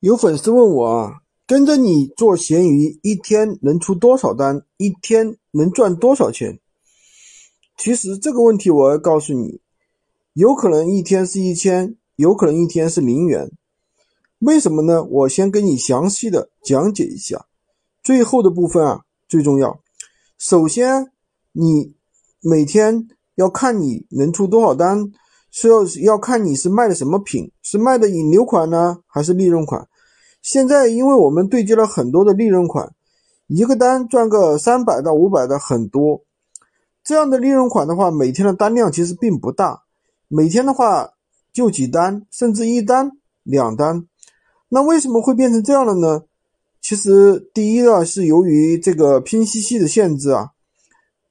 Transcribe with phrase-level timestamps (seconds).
[0.00, 4.62] 有粉丝问我啊，跟着你做闲鱼，一天能出多少单？
[4.76, 6.60] 一天能赚多少钱？
[7.76, 9.60] 其实这个问题我要告诉你，
[10.34, 13.50] 有可能一天是一千，有可能一天是零元。
[14.38, 15.02] 为什么呢？
[15.02, 17.46] 我先跟你详细的讲解一下。
[18.04, 19.80] 最后的部分啊最重要。
[20.38, 21.10] 首先，
[21.50, 21.92] 你
[22.40, 25.10] 每天要看你能出多少单。
[25.50, 29.88] 是要要看你是卖的什么品，是卖的引流款呢，还是利润款？
[30.42, 32.92] 现在因为我们对接了很多的利润款，
[33.48, 36.22] 一个单赚个三百到五百的很多。
[37.02, 39.82] 这样的利润款的话，每天的单量其实并不大，
[40.28, 41.10] 每天的话
[41.52, 43.10] 就几单，甚至一单
[43.42, 44.06] 两单。
[44.68, 46.24] 那为什么会变成这样的呢？
[46.80, 50.50] 其实第一呢是由于这个拼夕夕的限制啊，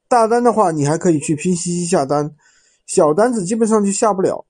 [0.09, 2.35] 大单的话你还可以去拼夕夕下单。
[2.87, 4.45] 小单子基本上就下不了，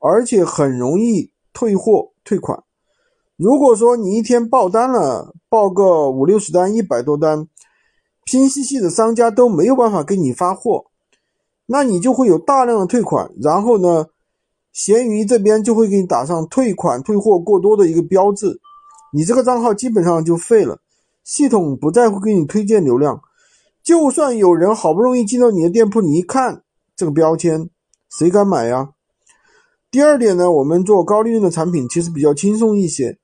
[0.00, 2.64] 而且很容易退货退款。
[3.36, 7.46] 如果说你一天爆单了，爆个五六十单、一百多单，
[8.24, 10.86] 拼夕夕的商家都没有办法给你发货，
[11.66, 13.30] 那你就会有大量的退款。
[13.40, 14.06] 然后呢，
[14.72, 18.58] 闲鱼这边就会给你打上退款退货过多的一个标志，
[19.12, 20.80] 你这个账号基本上就废了，
[21.24, 23.20] 系统不再会给你推荐流量。
[23.82, 26.62] 就算有人好不容易进到你的店铺，你一看
[26.96, 27.68] 这个标签。
[28.18, 28.90] 谁敢买呀？
[29.90, 33.18] 第二点呢，我们做高利润的产品其实比较轻松一些。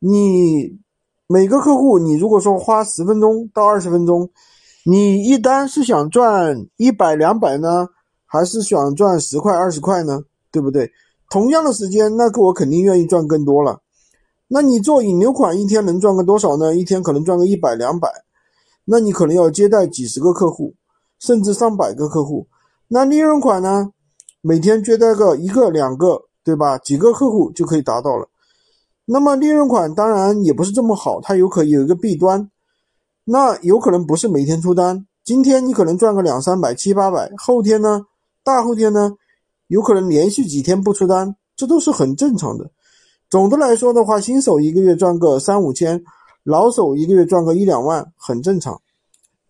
[0.00, 0.80] 你
[1.28, 4.28] 每个客户，你如果说花十分钟到二十分钟，
[4.84, 7.88] 你一单是想赚一百两百呢，
[8.26, 10.24] 还是想赚十块二十块呢？
[10.50, 10.90] 对不对？
[11.30, 13.80] 同样的时间，那个我肯定愿意赚更多了。
[14.48, 16.74] 那你做引流款一天能赚个多少呢？
[16.74, 18.08] 一天可能赚个一百两百，
[18.84, 20.74] 那你可能要接待几十个客户，
[21.20, 22.48] 甚至上百个客户。
[22.88, 23.90] 那利润款呢？
[24.42, 26.76] 每天接待个一个两个，对吧？
[26.78, 28.28] 几个客户就可以达到了。
[29.06, 32.50] 那么利润款当然也不是这么好，它有可有一个弊端，
[33.24, 35.06] 那有可能不是每天出单。
[35.24, 38.02] 今天你可能赚个两三百、七八百，后天呢，
[38.42, 39.12] 大后天呢，
[39.68, 42.70] 有可能连续几天不出单，这都是很正常的。
[43.30, 46.02] 总的来说的话，新手一个月赚个三五千，
[46.42, 48.78] 老手一个月赚个一两万，很正常。